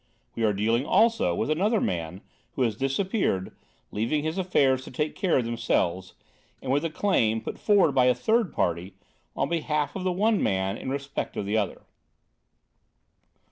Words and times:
We 0.33 0.41
are 0.41 0.51
dealing, 0.51 0.83
also, 0.83 1.35
with 1.35 1.51
another 1.51 1.79
man 1.79 2.21
who 2.53 2.63
has 2.63 2.75
disappeared, 2.75 3.55
leaving 3.91 4.23
his 4.23 4.39
affairs 4.39 4.83
to 4.85 4.89
take 4.89 5.15
care 5.15 5.37
of 5.37 5.45
themselves; 5.45 6.15
and 6.59 6.71
with 6.71 6.83
a 6.83 6.89
claim, 6.89 7.39
put 7.39 7.59
forward 7.59 7.91
by 7.91 8.05
a 8.05 8.15
third 8.15 8.51
party, 8.51 8.95
on 9.35 9.47
behalf 9.49 9.95
of 9.95 10.03
the 10.03 10.11
one 10.11 10.41
man 10.41 10.75
in 10.75 10.89
respect 10.89 11.37
of 11.37 11.45
the 11.45 11.55
other. 11.55 11.83